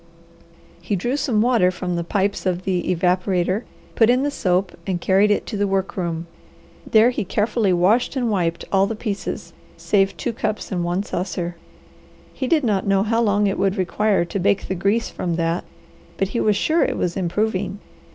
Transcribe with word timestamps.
He 0.81 0.95
drew 0.95 1.15
some 1.15 1.43
water 1.43 1.69
from 1.69 1.95
the 1.95 2.03
pipes 2.03 2.47
of 2.47 2.63
the 2.63 2.81
evaporator, 2.91 3.65
put 3.93 4.09
in 4.09 4.23
the 4.23 4.31
soap, 4.31 4.75
and 4.87 4.99
carried 4.99 5.29
it 5.29 5.45
to 5.45 5.57
the 5.57 5.67
work 5.67 5.95
room. 5.95 6.25
There 6.89 7.11
he 7.11 7.23
carefully 7.23 7.71
washed 7.71 8.15
and 8.15 8.31
wiped 8.31 8.65
all 8.71 8.87
the 8.87 8.95
pieces, 8.95 9.53
save 9.77 10.17
two 10.17 10.33
cups 10.33 10.71
and 10.71 10.83
one 10.83 11.03
saucer. 11.03 11.55
He 12.33 12.47
did 12.47 12.63
not 12.63 12.87
know 12.87 13.03
how 13.03 13.21
long 13.21 13.45
it 13.45 13.59
would 13.59 13.77
require 13.77 14.25
to 14.25 14.39
bake 14.39 14.67
the 14.67 14.73
grease 14.73 15.11
from 15.11 15.35
that, 15.35 15.65
but 16.17 16.29
he 16.29 16.39
was 16.39 16.55
sure 16.55 16.81
it 16.83 16.97
was 16.97 17.15
improving. 17.15 17.77